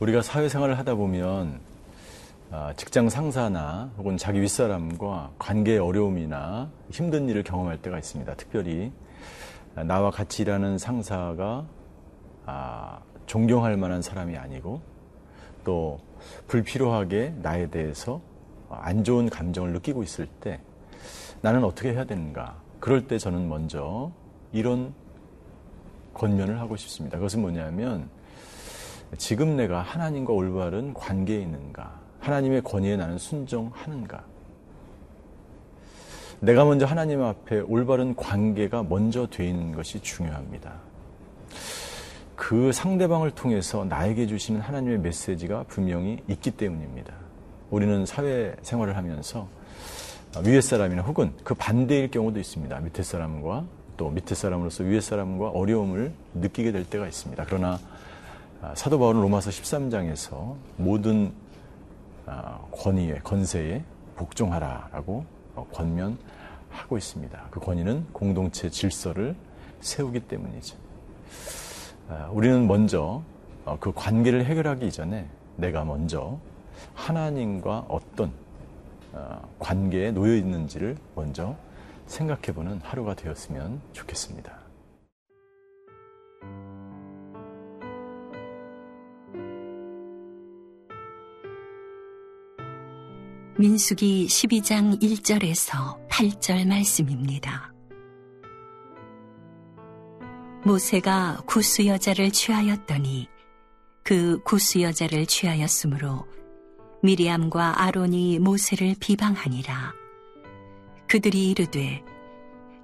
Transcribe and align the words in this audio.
우리가 0.00 0.22
사회생활을 0.22 0.78
하다 0.78 0.94
보면 0.94 1.58
아, 2.52 2.72
직장 2.76 3.08
상사나 3.08 3.90
혹은 3.98 4.16
자기 4.16 4.40
윗사람과 4.40 5.32
관계의 5.38 5.80
어려움이나 5.80 6.70
힘든 6.90 7.28
일을 7.28 7.42
경험할 7.42 7.82
때가 7.82 7.98
있습니다. 7.98 8.32
특별히 8.36 8.92
나와 9.86 10.10
같이 10.10 10.42
일하는 10.42 10.78
상사가 10.78 11.66
아, 12.46 13.00
존경할 13.26 13.76
만한 13.76 14.00
사람이 14.00 14.36
아니고 14.36 14.80
또 15.64 15.98
불필요하게 16.46 17.34
나에 17.42 17.68
대해서 17.68 18.20
안 18.70 19.02
좋은 19.02 19.28
감정을 19.28 19.72
느끼고 19.72 20.04
있을 20.04 20.26
때 20.40 20.60
나는 21.40 21.64
어떻게 21.64 21.92
해야 21.92 22.04
되는가? 22.04 22.56
그럴 22.78 23.08
때 23.08 23.18
저는 23.18 23.48
먼저 23.48 24.12
이런 24.52 24.94
권면을 26.14 26.60
하고 26.60 26.76
싶습니다. 26.76 27.18
그것은 27.18 27.40
뭐냐면 27.40 28.08
지금 29.16 29.56
내가 29.56 29.80
하나님과 29.80 30.32
올바른 30.32 30.92
관계에 30.92 31.40
있는가? 31.40 31.98
하나님의 32.20 32.62
권위에 32.62 32.96
나는 32.96 33.16
순종하는가? 33.18 34.24
내가 36.40 36.64
먼저 36.64 36.86
하나님 36.86 37.22
앞에 37.22 37.60
올바른 37.60 38.14
관계가 38.14 38.84
먼저 38.84 39.26
돼 39.26 39.48
있는 39.48 39.72
것이 39.72 40.00
중요합니다. 40.00 40.74
그 42.36 42.70
상대방을 42.70 43.32
통해서 43.32 43.84
나에게 43.84 44.26
주시는 44.28 44.60
하나님의 44.60 44.98
메시지가 45.00 45.64
분명히 45.66 46.22
있기 46.28 46.52
때문입니다. 46.52 47.12
우리는 47.70 48.06
사회 48.06 48.54
생활을 48.62 48.96
하면서 48.96 49.48
위에 50.44 50.60
사람이나 50.60 51.02
혹은 51.02 51.32
그 51.42 51.54
반대일 51.54 52.10
경우도 52.10 52.38
있습니다. 52.38 52.78
밑에 52.80 53.02
사람과 53.02 53.64
또 53.96 54.10
밑에 54.10 54.36
사람으로서 54.36 54.84
위에 54.84 55.00
사람과 55.00 55.48
어려움을 55.48 56.12
느끼게 56.34 56.70
될 56.70 56.84
때가 56.84 57.08
있습니다. 57.08 57.44
그러나 57.46 57.72
아, 57.72 57.97
사도 58.74 58.98
바울은 58.98 59.20
로마서 59.20 59.50
13장에서 59.50 60.56
모든 60.76 61.32
아, 62.26 62.58
권위에 62.72 63.20
권세에 63.22 63.82
복종하라라고 64.16 65.24
어, 65.54 65.66
권면하고 65.72 66.98
있습니다. 66.98 67.46
그 67.50 67.60
권위는 67.60 68.06
공동체 68.12 68.68
질서를 68.68 69.36
세우기 69.80 70.20
때문이죠. 70.20 70.76
아, 72.08 72.28
우리는 72.32 72.66
먼저 72.66 73.22
어, 73.64 73.76
그 73.80 73.92
관계를 73.92 74.44
해결하기 74.44 74.86
이전에 74.88 75.28
내가 75.56 75.84
먼저 75.84 76.38
하나님과 76.94 77.86
어떤 77.88 78.32
어, 79.12 79.48
관계에 79.58 80.10
놓여 80.10 80.34
있는지를 80.34 80.96
먼저 81.14 81.56
생각해보는 82.06 82.80
하루가 82.82 83.14
되었으면 83.14 83.80
좋겠습니다. 83.92 84.67
민숙이 93.60 94.28
12장 94.28 95.02
1절에서 95.02 95.98
8절 96.08 96.68
말씀입니다. 96.68 97.72
모세가 100.64 101.42
구스 101.44 101.84
여자를 101.86 102.30
취하였더니 102.30 103.26
그 104.04 104.40
구스 104.44 104.80
여자를 104.80 105.26
취하였으므로 105.26 106.28
미리암과 107.02 107.82
아론이 107.82 108.38
모세를 108.38 108.94
비방하니라. 109.00 109.92
그들이 111.08 111.50
이르되 111.50 112.04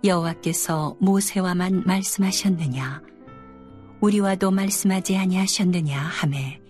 여호와께서 0.02 0.96
모세와만 0.98 1.84
말씀하셨느냐 1.86 3.00
우리와도 4.00 4.50
말씀하지 4.50 5.18
아니하셨느냐 5.18 6.00
하매 6.00 6.60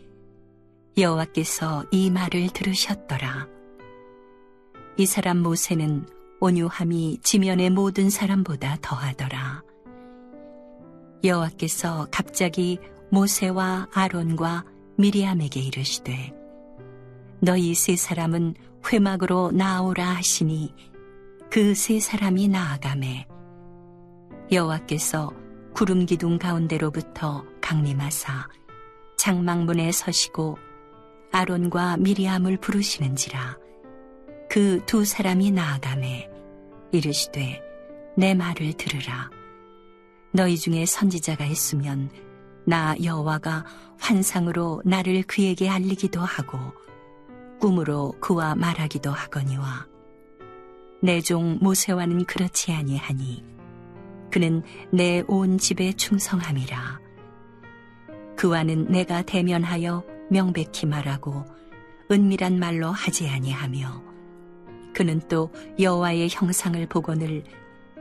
여호와께서 0.99 1.87
이 1.91 2.11
말을 2.11 2.51
들으셨더라 2.51 3.54
이 4.97 5.07
사람 5.07 5.39
모세는 5.39 6.07
온유함이 6.41 7.19
지면의 7.23 7.71
모든 7.71 8.11
사람보다 8.11 8.79
더하더라. 8.81 9.63
여호와께서 11.25 12.09
갑자기 12.11 12.79
모세와 13.11 13.89
아론과 13.93 14.65
미리암에게 14.99 15.61
이르시되 15.61 16.33
너희 17.41 17.75
세 17.75 17.97
사람은 17.97 18.55
회막으로 18.93 19.51
나오라 19.53 20.07
하시니 20.07 20.75
그 21.51 21.75
세 21.75 22.01
사람이 22.01 22.49
나아가매. 22.49 23.27
여호와께서 24.51 25.33
구름 25.73 26.05
기둥 26.07 26.39
가운데로부터 26.39 27.45
강림하사 27.61 28.49
장막문에 29.17 29.91
서시고 29.93 30.59
아론과 31.33 31.97
미리암을 31.97 32.59
부르시는지라 32.59 33.57
그 34.55 34.81
두 34.87 35.05
사람이 35.05 35.51
나아가매 35.51 36.31
이르시되 36.93 37.61
내 38.17 38.35
말을 38.35 38.75
들으라. 38.75 39.29
너희 40.31 40.57
중에 40.57 40.87
선지자가 40.87 41.45
있으면 41.47 42.09
나 42.65 42.95
여호와가 43.03 43.65
환상으로 43.99 44.81
나를 44.85 45.25
그에게 45.25 45.69
알리기도 45.69 46.21
하고 46.21 46.57
꿈으로 47.59 48.13
그와 48.21 48.55
말하기도 48.55 49.11
하거니와 49.11 49.89
내 51.03 51.21
종 51.21 51.59
모세와는 51.61 52.25
그렇지 52.25 52.71
아니하니 52.71 53.45
그는 54.31 54.63
내 54.93 55.25
온 55.27 55.59
집에 55.59 55.93
충성함이라. 55.95 57.01
그와는 58.37 58.87
내가 58.87 59.23
대면하여 59.23 60.05
명백히 60.31 60.87
말하고 60.87 61.45
은밀한 62.09 62.61
말로 62.61 62.93
하지 62.93 63.29
아니하며 63.29 64.14
그는 64.95 65.21
또 65.29 65.51
여호와의 65.79 66.29
형상을 66.31 66.87
보거늘 66.87 67.43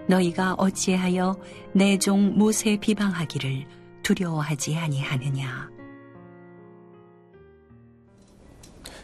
너희가 0.08 0.56
어찌하여 0.58 1.36
내 1.74 1.98
종 1.98 2.38
모세 2.38 2.78
비방하기를 2.78 3.66
두려워하지 4.04 4.76
아니하느냐? 4.78 5.70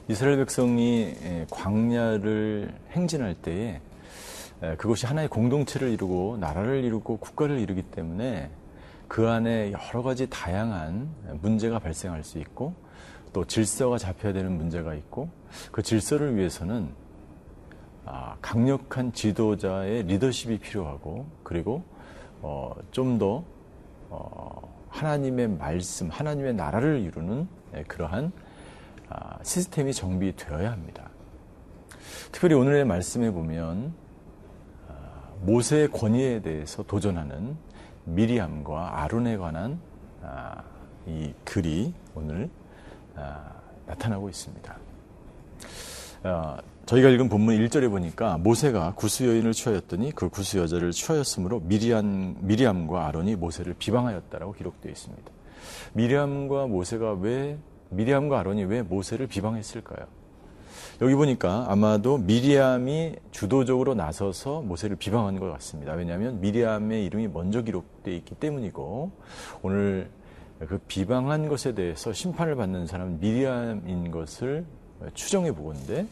이스라엘 0.08 0.38
백성이 0.38 1.14
광야를 1.52 2.74
행진할 2.92 3.36
때에 3.36 3.80
그것이 4.78 5.06
하나의 5.06 5.28
공동체를 5.30 5.90
이루고 5.90 6.38
나라를 6.40 6.84
이루고 6.84 7.18
국가를 7.18 7.60
이루기 7.60 7.84
때문에 7.84 8.50
그 9.08 9.30
안에 9.30 9.72
여러 9.72 10.04
가지 10.04 10.28
다양한 10.30 11.10
문제가 11.42 11.80
발생할 11.80 12.24
수 12.24 12.40
있고 12.40 12.74
또 13.32 13.46
질서가 13.46 13.98
잡혀야 13.98 14.34
되는 14.34 14.52
문제가 14.52 14.96
있고 14.96 15.30
그 15.72 15.82
질서를 15.84 16.36
위해서는 16.36 16.90
아, 16.90 17.09
강력한 18.42 19.14
지도자의 19.14 20.04
리더십이 20.04 20.60
필요하고 20.60 21.28
그리고 21.44 21.84
어, 22.42 22.74
좀더 22.92 23.44
어, 24.10 24.86
하나님의 24.90 25.50
말씀, 25.50 26.10
하나님의 26.10 26.56
나라를 26.56 27.00
이루는 27.00 27.48
그러한 27.88 28.32
아, 29.10 29.38
시스템이 29.44 29.94
정비되어야 29.94 30.72
합니다. 30.72 31.10
특별히 32.32 32.56
오늘의 32.56 32.86
말씀에 32.86 33.32
보면 33.32 33.94
아, 34.88 34.94
모세의 35.42 35.90
권위에 35.90 36.42
대해서 36.42 36.84
도전하는 36.84 37.58
미리암과 38.06 39.02
아론에 39.02 39.38
관한 39.38 39.80
아, 40.22 40.64
이 41.08 41.34
글이 41.44 41.94
오늘 42.16 42.50
나타나고 43.88 44.30
있습니다. 44.30 44.78
저희가 46.90 47.10
읽은 47.10 47.30
본문 47.30 47.56
1절에 47.56 47.88
보니까 47.88 48.40
모세가 48.40 48.96
구스 48.96 49.22
여인을 49.22 49.54
취하였더니 49.54 50.12
그 50.12 50.28
구스 50.28 50.58
여자를 50.58 50.90
취하였으므로 50.90 51.60
미리암, 51.60 52.38
미리암과 52.40 53.06
아론이 53.06 53.36
모세를 53.36 53.76
비방하였다라고 53.78 54.54
기록되어 54.54 54.92
있습니다. 54.92 55.32
미리암과 55.94 56.66
모세가 56.66 57.14
왜 57.22 57.60
미리암과 57.92 58.40
아론이 58.40 58.64
왜 58.64 58.82
모세를 58.82 59.28
비방했을까요? 59.28 60.08
여기 61.04 61.14
보니까 61.14 61.68
아마도 61.70 62.18
미리암이 62.18 63.18
주도적으로 63.30 63.94
나서서 63.94 64.62
모세를 64.64 64.96
비방한 64.96 65.40
것 65.40 65.52
같습니다. 65.52 65.94
왜냐하면 65.94 66.42
미리암의 66.42 67.06
이름이 67.06 67.28
먼저 67.28 67.62
기록되어 67.62 68.16
있기 68.16 68.34
때문이고 68.34 69.12
오늘 69.62 70.10
그 70.68 70.80
비방한 70.88 71.50
것에 71.50 71.76
대해서 71.76 72.14
심판을 72.14 72.56
받는 72.56 72.88
사람은 72.88 73.20
미리암인 73.20 74.10
것을 74.10 74.66
추정해 75.14 75.52
보건데 75.52 76.06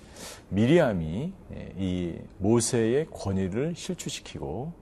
미리암이 0.49 1.33
이 1.77 2.15
모세의 2.39 3.07
권위를 3.11 3.73
실추시키고 3.75 4.73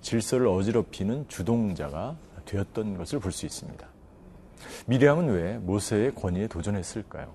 질서를 0.00 0.46
어지럽히는 0.48 1.26
주동자가 1.28 2.16
되었던 2.44 2.96
것을 2.96 3.18
볼 3.18 3.32
수 3.32 3.46
있습니다. 3.46 3.86
미리암은 4.86 5.28
왜 5.30 5.58
모세의 5.58 6.14
권위에 6.14 6.48
도전했을까요? 6.48 7.32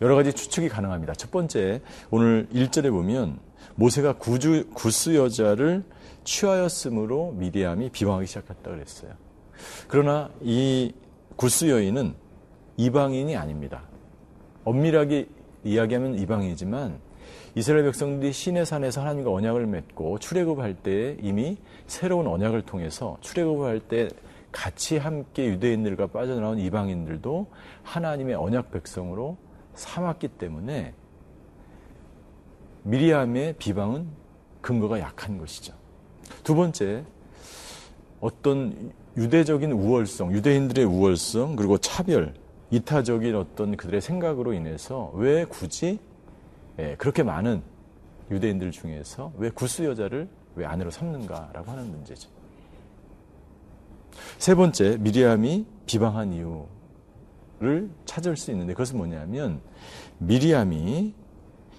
여러 0.00 0.16
가지 0.16 0.32
추측이 0.32 0.68
가능합니다. 0.68 1.14
첫 1.14 1.30
번째, 1.30 1.80
오늘 2.10 2.48
1절에 2.52 2.90
보면 2.90 3.38
모세가 3.76 4.14
구주, 4.14 4.70
구스 4.74 5.14
여자를 5.14 5.84
취하였으므로 6.24 7.32
미리암이 7.32 7.90
비방하기 7.90 8.26
시작했다 8.26 8.70
그랬어요. 8.70 9.12
그러나 9.88 10.30
이 10.40 10.92
구스 11.36 11.68
여인은 11.68 12.14
이방인이 12.76 13.36
아닙니다. 13.36 13.84
엄밀하게 14.64 15.28
이야기하면 15.64 16.18
이방이지만 16.18 16.98
이스라엘 17.54 17.84
백성들이 17.84 18.32
시내 18.32 18.64
산에서 18.64 19.02
하나님과 19.02 19.30
언약을 19.30 19.66
맺고 19.66 20.18
출애굽할 20.18 20.74
때 20.74 21.16
이미 21.20 21.58
새로운 21.86 22.26
언약을 22.26 22.62
통해서 22.62 23.18
출애굽할 23.20 23.80
때 23.80 24.08
같이 24.50 24.98
함께 24.98 25.46
유대인들과 25.48 26.08
빠져나온 26.08 26.58
이방인들도 26.58 27.46
하나님의 27.82 28.34
언약 28.34 28.70
백성으로 28.70 29.36
삼았기 29.74 30.28
때문에 30.28 30.94
미리암의 32.84 33.54
비방은 33.58 34.06
근거가 34.60 35.00
약한 35.00 35.38
것이죠. 35.38 35.74
두 36.44 36.54
번째, 36.54 37.04
어떤 38.20 38.92
유대적인 39.16 39.72
우월성, 39.72 40.32
유대인들의 40.32 40.84
우월성, 40.84 41.56
그리고 41.56 41.78
차별, 41.78 42.34
이타적인 42.72 43.36
어떤 43.36 43.76
그들의 43.76 44.00
생각으로 44.00 44.54
인해서 44.54 45.12
왜 45.14 45.44
굳이 45.44 46.00
예, 46.78 46.96
그렇게 46.96 47.22
많은 47.22 47.62
유대인들 48.30 48.70
중에서 48.70 49.32
왜 49.36 49.50
구스 49.50 49.82
여자를 49.82 50.26
왜 50.56 50.64
아내로 50.64 50.90
삼는가라고 50.90 51.70
하는 51.70 51.90
문제죠. 51.90 52.30
세 54.38 54.54
번째, 54.54 54.96
미리암이 55.00 55.66
비방한 55.84 56.32
이유를 56.32 57.90
찾을 58.06 58.36
수 58.38 58.50
있는데 58.50 58.72
그것은 58.72 58.96
뭐냐면 58.96 59.60
미리암이 60.18 61.14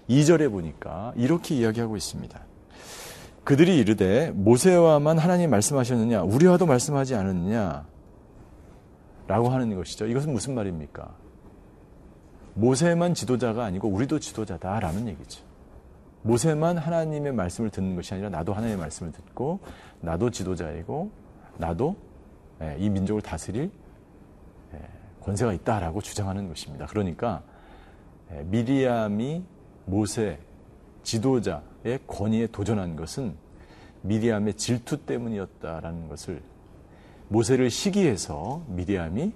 2절에 0.10 0.52
보니까 0.52 1.14
이렇게 1.16 1.56
이야기하고 1.56 1.98
있습니다. 1.98 2.40
그들이 3.44 3.78
이르되 3.78 4.32
모세와만 4.32 5.18
하나님 5.18 5.50
말씀하셨느냐 5.50 6.22
우리와도 6.22 6.68
말씀하지 6.68 7.16
않았느냐 7.16 7.93
라고 9.28 9.50
하는 9.50 9.76
것이죠. 9.76 10.08
이것은 10.08 10.34
무슨 10.34 10.56
말입니까? 10.56 11.16
모세만 12.56 13.14
지도자가 13.14 13.64
아니고 13.64 13.88
우리도 13.88 14.20
지도자다라는 14.20 15.08
얘기죠. 15.08 15.44
모세만 16.24 16.78
하나님의 16.78 17.34
말씀을 17.34 17.70
듣는 17.70 17.96
것이 17.96 18.14
아니라 18.14 18.30
나도 18.30 18.54
하나님의 18.54 18.80
말씀을 18.80 19.12
듣고 19.12 19.60
나도 20.02 20.30
지도자이고 20.30 21.12
나도 21.58 21.96
예, 22.62 22.78
이 22.80 22.90
민족을 22.90 23.22
다스릴 23.22 23.72
예, 24.74 24.80
권세가 25.22 25.54
있다라고 25.54 26.02
주장하는 26.02 26.48
것입니다. 26.48 26.86
그러니까 26.86 27.42
예, 28.32 28.44
미리암이 28.44 29.44
모세 29.86 30.40
지도자의 31.04 32.00
권위에 32.08 32.48
도전한 32.48 32.96
것은 32.96 33.36
미리암의 34.04 34.56
질투 34.56 35.06
때문이었다라는 35.06 36.08
것을 36.08 36.42
모세를 37.30 37.70
시기해서 37.70 38.64
미리암이 38.68 39.34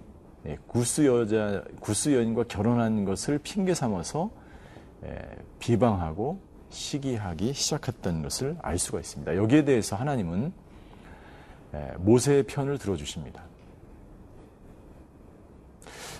예, 0.48 0.58
구스 0.68 1.06
여자 1.06 1.64
구스 1.80 2.14
여인과 2.14 2.44
결혼한 2.44 3.06
것을 3.06 3.40
핑계 3.40 3.74
삼아서 3.74 4.30
예, 5.06 5.18
비방하고 5.60 6.40
시기하기 6.70 7.54
시작했다는 7.54 8.22
것을 8.24 8.58
알 8.62 8.78
수가 8.78 9.00
있습니다. 9.00 9.36
여기에 9.36 9.66
대해서 9.66 9.96
하나님은 9.96 10.54
예, 11.74 11.94
모세의 12.00 12.44
편을 12.44 12.78
들어주십니다. 12.78 13.44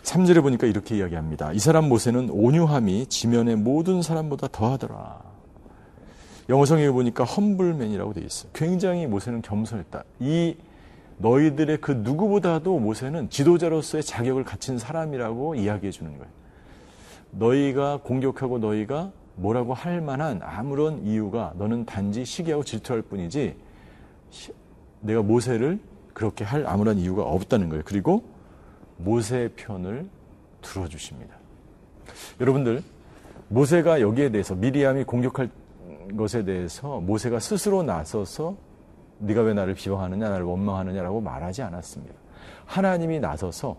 3절에 0.04 0.42
보니까 0.42 0.68
이렇게 0.68 0.98
이야기합니다. 0.98 1.52
이 1.52 1.60
사람 1.60 1.90
모세는 1.90 2.30
온유함이 2.30 3.08
지면의 3.08 3.58
모든 3.58 4.02
사람보다 4.02 4.48
더하더라. 4.48 5.22
영어성에 6.50 6.90
보니까 6.92 7.26
험불맨이라고 7.26 8.14
되어 8.14 8.24
있어요. 8.24 8.50
굉장히 8.54 9.06
모세는 9.06 9.42
겸손했다. 9.42 10.06
이 10.22 10.56
너희들의 11.18 11.82
그 11.82 11.92
누구보다도 11.92 12.80
모세는 12.80 13.30
지도자로서의 13.30 14.04
자격을 14.04 14.44
갖춘 14.44 14.78
사람이라고 14.78 15.56
이야기해 15.56 15.92
주는 15.92 16.18
거예요. 16.18 16.32
너희가 17.32 18.02
공격하고 18.04 18.60
너희가 18.60 19.12
뭐라고 19.36 19.74
할 19.74 20.02
만한 20.02 20.42
아무런 20.44 21.06
이유가 21.06 21.54
너는 21.58 21.86
단지 21.86 22.26
시기하고 22.26 22.64
질투할 22.64 23.02
뿐이지 23.04 23.56
내가 25.02 25.22
모세를 25.22 25.80
그렇게 26.14 26.44
할 26.44 26.66
아무런 26.66 26.98
이유가 26.98 27.24
없다는 27.24 27.70
거예요. 27.70 27.84
그리고 27.86 28.24
모세의 28.98 29.50
편을 29.56 30.10
들어주십니다. 30.62 31.36
여러분들, 32.42 32.84
모세가 33.50 34.02
여기에 34.02 34.30
대해서 34.30 34.56
미리암이 34.56 35.04
공격할 35.04 35.50
것에 36.18 36.44
대해서 36.44 37.00
모세가 37.00 37.40
스스로 37.40 37.84
나서서 37.84 38.58
네가 39.20 39.42
왜 39.42 39.54
나를 39.54 39.74
비방하느냐, 39.74 40.30
나를 40.30 40.46
원망하느냐라고 40.46 41.22
말하지 41.22 41.62
않았습니다. 41.64 42.14
하나님이 42.66 43.20
나서서 43.20 43.78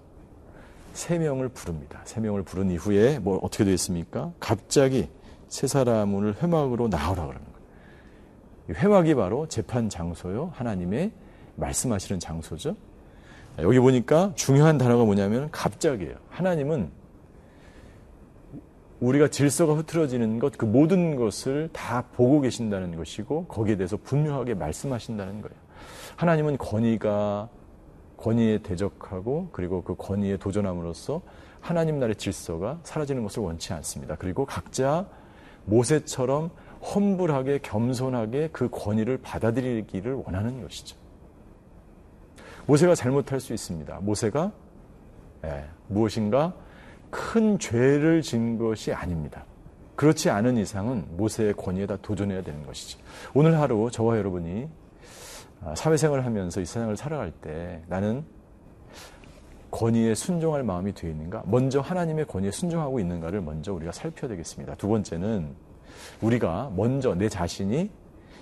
세 0.92 1.18
명을 1.18 1.48
부릅니다. 1.48 2.00
세 2.04 2.20
명을 2.20 2.42
부른 2.42 2.70
이후에 2.70 3.18
뭐 3.18 3.38
어떻게 3.42 3.64
되었습니까? 3.64 4.32
갑자기 4.40 5.08
세 5.48 5.66
사람을 5.66 6.42
회막으로 6.42 6.88
나오라 6.88 7.26
그러는 7.26 7.40
거예요. 7.44 8.80
회막이 8.80 9.14
바로 9.14 9.46
재판 9.48 9.88
장소요. 9.88 10.52
하나님의 10.54 11.12
말씀하시는 11.56 12.20
장소죠. 12.20 12.76
여기 13.60 13.78
보니까 13.78 14.32
중요한 14.34 14.78
단어가 14.78 15.04
뭐냐면 15.04 15.50
갑자기예요. 15.50 16.14
하나님은 16.30 16.90
우리가 19.00 19.28
질서가 19.28 19.74
흐트러지는 19.74 20.38
것, 20.38 20.58
그 20.58 20.64
모든 20.64 21.14
것을 21.16 21.68
다 21.72 22.04
보고 22.12 22.40
계신다는 22.40 22.96
것이고 22.96 23.46
거기에 23.46 23.76
대해서 23.76 23.96
분명하게 23.96 24.54
말씀하신다는 24.54 25.40
거예요. 25.40 25.56
하나님은 26.16 26.58
권위가 26.58 27.48
권위에 28.16 28.58
대적하고 28.58 29.50
그리고 29.52 29.82
그 29.82 29.94
권위에 29.94 30.36
도전함으로써 30.38 31.22
하나님 31.60 32.00
나라의 32.00 32.16
질서가 32.16 32.80
사라지는 32.82 33.22
것을 33.22 33.42
원치 33.42 33.72
않습니다. 33.72 34.16
그리고 34.16 34.44
각자 34.44 35.06
모세처럼 35.64 36.50
험불하게 36.82 37.60
겸손하게 37.62 38.50
그 38.52 38.68
권위를 38.70 39.18
받아들이기를 39.18 40.14
원하는 40.14 40.62
것이죠. 40.62 40.96
모세가 42.66 42.94
잘못할 42.94 43.40
수 43.40 43.52
있습니다. 43.52 44.00
모세가 44.00 44.52
예, 45.44 45.64
무엇인가 45.86 46.54
큰 47.10 47.58
죄를 47.58 48.22
진 48.22 48.58
것이 48.58 48.92
아닙니다. 48.92 49.44
그렇지 49.96 50.30
않은 50.30 50.56
이상은 50.56 51.06
모세의 51.16 51.54
권위에다 51.54 51.96
도전해야 52.02 52.42
되는 52.42 52.64
것이죠. 52.66 52.98
오늘 53.34 53.58
하루 53.58 53.90
저와 53.90 54.16
여러분이 54.18 54.68
아, 55.60 55.74
사회생활을 55.74 56.24
하면서 56.24 56.60
이 56.60 56.64
세상을 56.64 56.96
살아갈 56.96 57.32
때 57.32 57.82
나는 57.88 58.24
권위에 59.70 60.14
순종할 60.14 60.62
마음이 60.62 60.94
되어 60.94 61.10
있는가? 61.10 61.42
먼저 61.46 61.80
하나님의 61.80 62.26
권위에 62.26 62.50
순종하고 62.52 63.00
있는가를 63.00 63.40
먼저 63.40 63.72
우리가 63.72 63.92
살펴야 63.92 64.28
되겠습니다. 64.30 64.76
두 64.76 64.88
번째는 64.88 65.54
우리가 66.22 66.72
먼저 66.76 67.14
내 67.14 67.28
자신이 67.28 67.90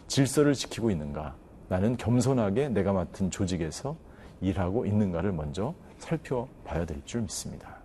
질서를 0.08 0.54
지키고 0.54 0.90
있는가? 0.90 1.34
나는 1.68 1.96
겸손하게 1.96 2.68
내가 2.68 2.92
맡은 2.92 3.30
조직에서 3.30 3.96
일하고 4.40 4.86
있는가를 4.86 5.32
먼저 5.32 5.74
살펴봐야 5.98 6.84
될 6.84 7.00
줄 7.06 7.22
믿습니다. 7.22 7.75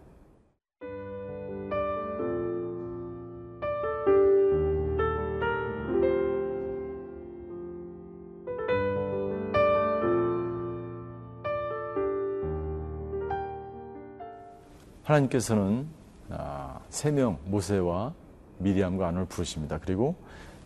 하나님께서는 15.12 15.88
아, 16.30 16.80
세명 16.90 17.40
모세와 17.46 18.14
미리암과 18.60 19.08
아론을 19.10 19.26
부르십니다. 19.26 19.80
그리고 19.80 20.16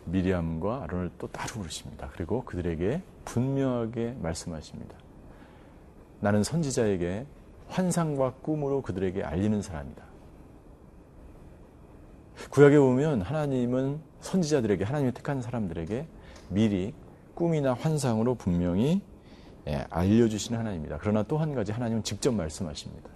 미리암과 0.04 0.84
아론을 0.84 1.10
또 1.18 1.26
따로 1.26 1.54
부르십니다. 1.54 2.08
그리고 2.12 2.44
그들에게 2.44 3.02
분명하게 3.24 4.16
말씀하십니다. 4.20 4.94
나는 6.20 6.44
선지자에게 6.44 7.26
환상과 7.68 8.34
꿈으로 8.42 8.82
그들에게 8.82 9.24
알리는 9.24 9.60
사람이다. 9.60 10.04
구약에 12.50 12.78
보면 12.78 13.22
하나님은 13.22 13.98
선지자들에게 14.20 14.84
하나님이 14.84 15.12
택한 15.12 15.42
사람들에게 15.42 16.06
미리 16.50 16.94
꿈이나 17.34 17.74
환상으로 17.74 18.36
분명히 18.36 19.02
예, 19.66 19.84
알려주시는 19.90 20.60
하나님입니다. 20.60 20.98
그러나 21.00 21.24
또 21.24 21.38
한 21.38 21.54
가지 21.54 21.72
하나님은 21.72 22.04
직접 22.04 22.32
말씀하십니다. 22.32 23.15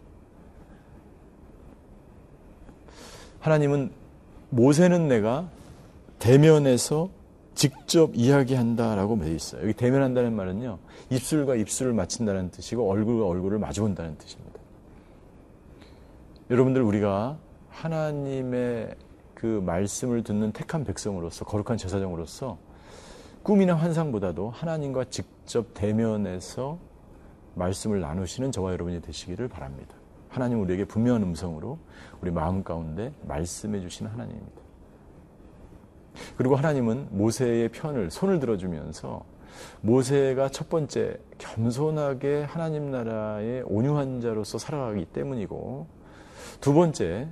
하나님은 3.40 3.90
모세는 4.50 5.08
내가 5.08 5.48
대면에서 6.18 7.10
직접 7.54 8.14
이야기한다라고 8.14 9.18
되어 9.18 9.34
있어요. 9.34 9.62
여기 9.62 9.72
대면한다는 9.72 10.34
말은요, 10.34 10.78
입술과 11.10 11.56
입술을 11.56 11.92
맞춘다는 11.92 12.50
뜻이고 12.50 12.88
얼굴과 12.88 13.26
얼굴을 13.26 13.58
마주본다는 13.58 14.16
뜻입니다. 14.18 14.60
여러분들 16.50 16.82
우리가 16.82 17.38
하나님의 17.70 18.94
그 19.34 19.46
말씀을 19.46 20.22
듣는 20.22 20.52
택한 20.52 20.84
백성으로서 20.84 21.44
거룩한 21.44 21.78
제사장으로서 21.78 22.58
꿈이나 23.42 23.74
환상보다도 23.74 24.50
하나님과 24.50 25.04
직접 25.04 25.72
대면해서 25.72 26.78
말씀을 27.54 28.00
나누시는 28.00 28.52
저와 28.52 28.72
여러분이 28.72 29.00
되시기를 29.00 29.48
바랍니다. 29.48 29.99
하나님 30.30 30.60
우리에게 30.60 30.84
분명한 30.84 31.22
음성으로 31.22 31.78
우리 32.22 32.30
마음 32.30 32.62
가운데 32.62 33.12
말씀해 33.22 33.80
주시는 33.80 34.10
하나님입니다. 34.10 34.60
그리고 36.36 36.56
하나님은 36.56 37.08
모세의 37.10 37.70
편을 37.70 38.10
손을 38.10 38.40
들어주면서 38.40 39.24
모세가 39.80 40.50
첫 40.50 40.68
번째 40.68 41.18
겸손하게 41.38 42.44
하나님 42.44 42.90
나라의 42.90 43.62
온유한 43.66 44.20
자로서 44.20 44.58
살아가기 44.58 45.06
때문이고 45.06 45.86
두 46.60 46.74
번째 46.74 47.28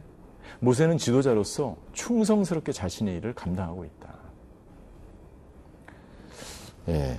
모세는 0.60 0.98
지도자로서 0.98 1.76
충성스럽게 1.92 2.72
자신의 2.72 3.16
일을 3.18 3.34
감당하고 3.34 3.84
있다. 3.84 4.14
예. 6.88 7.18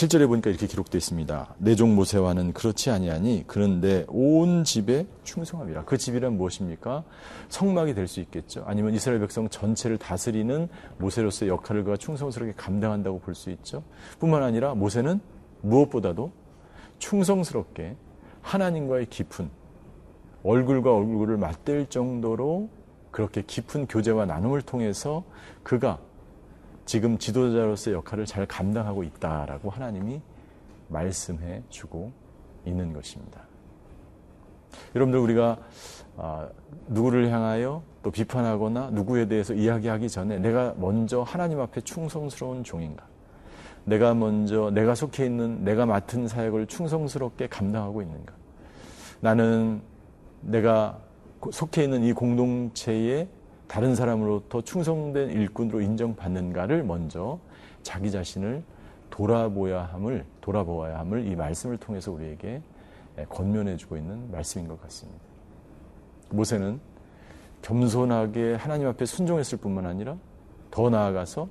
7절에 0.00 0.26
보니까 0.28 0.48
이렇게 0.48 0.66
기록되어 0.66 0.96
있습니다. 0.96 1.56
내종 1.58 1.94
모세와는 1.94 2.54
그렇지 2.54 2.88
아니하니 2.90 3.44
그는 3.46 3.82
내 3.82 4.06
온 4.08 4.64
집에 4.64 5.06
충성함이라. 5.24 5.84
그 5.84 5.98
집이란 5.98 6.38
무엇입니까? 6.38 7.04
성막이 7.50 7.92
될 7.92 8.08
수 8.08 8.20
있겠죠. 8.20 8.64
아니면 8.66 8.94
이스라엘 8.94 9.20
백성 9.20 9.50
전체를 9.50 9.98
다스리는 9.98 10.68
모세로서의 10.96 11.50
역할을 11.50 11.84
그가 11.84 11.98
충성스럽게 11.98 12.54
감당한다고 12.56 13.18
볼 13.20 13.34
수 13.34 13.50
있죠. 13.50 13.82
뿐만 14.18 14.42
아니라 14.42 14.74
모세는 14.74 15.20
무엇보다도 15.60 16.32
충성스럽게 16.98 17.94
하나님과의 18.40 19.04
깊은 19.10 19.50
얼굴과 20.44 20.94
얼굴을 20.94 21.36
맞댈 21.36 21.90
정도로 21.90 22.70
그렇게 23.10 23.42
깊은 23.46 23.86
교제와 23.86 24.24
나눔을 24.24 24.62
통해서 24.62 25.24
그가 25.62 25.98
지금 26.90 27.18
지도자로서의 27.18 27.94
역할을 27.94 28.26
잘 28.26 28.46
감당하고 28.46 29.04
있다라고 29.04 29.70
하나님이 29.70 30.20
말씀해 30.88 31.62
주고 31.68 32.10
있는 32.66 32.92
것입니다. 32.92 33.42
여러분들 34.96 35.20
우리가 35.20 35.56
아, 36.16 36.48
누구를 36.88 37.30
향하여 37.30 37.84
또 38.02 38.10
비판하거나 38.10 38.90
누구에 38.90 39.28
대해서 39.28 39.54
이야기하기 39.54 40.08
전에 40.08 40.40
내가 40.40 40.74
먼저 40.78 41.22
하나님 41.22 41.60
앞에 41.60 41.80
충성스러운 41.82 42.64
종인가? 42.64 43.06
내가 43.84 44.12
먼저 44.12 44.72
내가 44.72 44.96
속해 44.96 45.26
있는 45.26 45.62
내가 45.62 45.86
맡은 45.86 46.26
사역을 46.26 46.66
충성스럽게 46.66 47.46
감당하고 47.46 48.02
있는가? 48.02 48.34
나는 49.20 49.80
내가 50.40 50.98
속해 51.52 51.84
있는 51.84 52.02
이 52.02 52.12
공동체에 52.12 53.28
다른 53.70 53.94
사람으로부터 53.94 54.62
충성된 54.62 55.30
일꾼으로 55.30 55.80
인정받는가를 55.80 56.82
먼저 56.82 57.38
자기 57.84 58.10
자신을 58.10 58.64
돌아보야 59.10 59.84
함을 59.84 60.24
돌아보아야 60.40 60.98
함을 60.98 61.24
이 61.28 61.36
말씀을 61.36 61.76
통해서 61.76 62.10
우리에게 62.10 62.62
권면해 63.28 63.76
주고 63.76 63.96
있는 63.96 64.28
말씀인 64.32 64.66
것 64.66 64.82
같습니다. 64.82 65.20
모세는 66.30 66.80
겸손하게 67.62 68.54
하나님 68.54 68.88
앞에 68.88 69.04
순종했을 69.04 69.58
뿐만 69.58 69.86
아니라 69.86 70.16
더 70.72 70.90
나아가서 70.90 71.48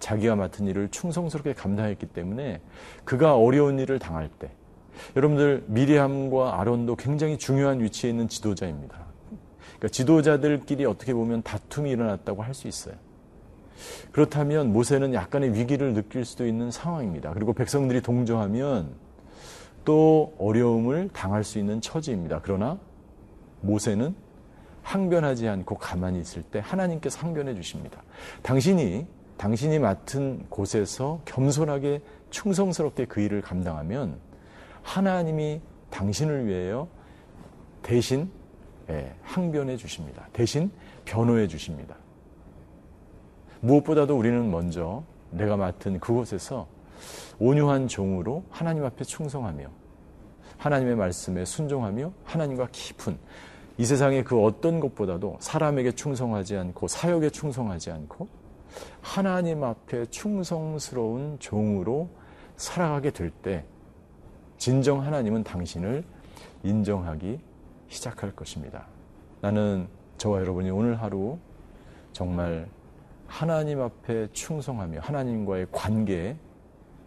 자기가 0.00 0.34
맡은 0.34 0.66
일을 0.66 0.88
충성스럽게 0.88 1.52
감당했기 1.52 2.06
때문에 2.06 2.60
그가 3.04 3.36
어려운 3.36 3.78
일을 3.78 4.00
당할 4.00 4.28
때 4.28 4.50
여러분들 5.14 5.62
미리암과 5.68 6.58
아론도 6.60 6.96
굉장히 6.96 7.38
중요한 7.38 7.80
위치에 7.80 8.10
있는 8.10 8.26
지도자입니다. 8.26 9.11
그러니까 9.82 9.88
지도자들끼리 9.88 10.84
어떻게 10.84 11.12
보면 11.12 11.42
다툼이 11.42 11.90
일어났다고 11.90 12.42
할 12.42 12.54
수 12.54 12.68
있어요. 12.68 12.94
그렇다면 14.12 14.72
모세는 14.72 15.12
약간의 15.12 15.54
위기를 15.54 15.92
느낄 15.92 16.24
수도 16.24 16.46
있는 16.46 16.70
상황입니다. 16.70 17.32
그리고 17.32 17.52
백성들이 17.52 18.00
동조하면 18.00 18.94
또 19.84 20.34
어려움을 20.38 21.08
당할 21.12 21.42
수 21.42 21.58
있는 21.58 21.80
처지입니다. 21.80 22.40
그러나 22.44 22.78
모세는 23.62 24.14
항변하지 24.82 25.48
않고 25.48 25.78
가만히 25.78 26.20
있을 26.20 26.42
때 26.42 26.60
하나님께서 26.62 27.18
항변해 27.18 27.54
주십니다. 27.56 28.02
당신이 28.42 29.06
당신이 29.36 29.80
맡은 29.80 30.44
곳에서 30.48 31.22
겸손하게 31.24 32.02
충성스럽게 32.30 33.06
그 33.06 33.20
일을 33.20 33.40
감당하면 33.40 34.18
하나님이 34.82 35.60
당신을 35.90 36.46
위하여 36.46 36.86
대신 37.82 38.30
예, 38.90 39.14
항변해 39.22 39.76
주십니다. 39.76 40.28
대신 40.32 40.70
변호해 41.04 41.46
주십니다. 41.46 41.96
무엇보다도 43.60 44.16
우리는 44.16 44.50
먼저 44.50 45.02
내가 45.30 45.56
맡은 45.56 46.00
그곳에서 46.00 46.66
온유한 47.38 47.88
종으로 47.88 48.44
하나님 48.50 48.84
앞에 48.84 49.04
충성하며 49.04 49.66
하나님의 50.58 50.96
말씀에 50.96 51.44
순종하며 51.44 52.12
하나님과 52.24 52.68
깊은 52.72 53.18
이 53.78 53.84
세상의 53.84 54.24
그 54.24 54.40
어떤 54.44 54.80
것보다도 54.80 55.38
사람에게 55.40 55.92
충성하지 55.92 56.56
않고 56.56 56.88
사역에 56.88 57.30
충성하지 57.30 57.90
않고 57.90 58.28
하나님 59.00 59.64
앞에 59.64 60.06
충성스러운 60.06 61.38
종으로 61.38 62.08
살아가게 62.56 63.10
될 63.10 63.30
때 63.42 63.64
진정 64.58 65.02
하나님은 65.02 65.42
당신을 65.42 66.04
인정하기 66.62 67.40
시작할 67.92 68.34
것입니다. 68.34 68.86
나는 69.40 69.88
저와 70.18 70.40
여러분이 70.40 70.70
오늘 70.70 71.00
하루 71.00 71.38
정말 72.12 72.68
하나님 73.26 73.80
앞에 73.80 74.28
충성하며 74.32 75.00
하나님과의 75.00 75.68
관계에 75.72 76.36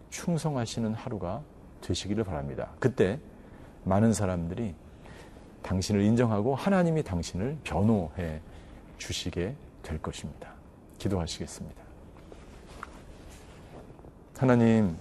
충성하시는 0.09 0.93
하루가 0.93 1.41
되시기를 1.81 2.23
바랍니다. 2.23 2.71
그때 2.79 3.19
많은 3.83 4.13
사람들이 4.13 4.73
당신을 5.61 6.01
인정하고 6.01 6.55
하나님이 6.55 7.03
당신을 7.03 7.57
변호해 7.63 8.41
주시게 8.97 9.55
될 9.83 10.01
것입니다. 10.01 10.53
기도하시겠습니다. 10.97 11.83
하나님, 14.37 14.95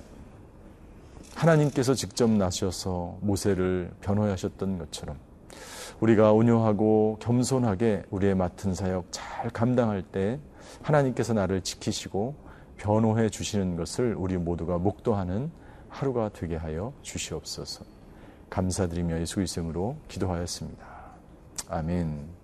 하나님께서 1.35 1.95
직접 1.95 2.31
나셔서 2.31 3.19
모세를 3.21 3.93
변호하셨던 4.01 4.79
것처럼 4.79 5.19
우리가 6.01 6.33
온유하고 6.33 7.19
겸손하게 7.21 8.05
우리의 8.11 8.35
맡은 8.35 8.75
사역 8.75 9.07
잘 9.11 9.51
감당할 9.51 10.03
때 10.03 10.39
하나님께서 10.83 11.33
나를 11.35 11.63
지키시고 11.63 12.35
변호해 12.77 13.29
주시는 13.29 13.77
것을 13.77 14.15
우리 14.17 14.37
모두가 14.37 14.79
목도하는 14.79 15.51
하루가 15.89 16.31
되게 16.33 16.57
하여 16.57 16.93
주시옵소서. 17.03 17.85
감사드리며 18.51 19.21
예수 19.21 19.41
이름으로 19.41 19.97
기도하였습니다. 20.09 20.85
아멘. 21.69 22.44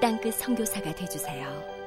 땅끝 0.00 0.34
성교사가 0.34 0.94
되주세요 0.94 1.79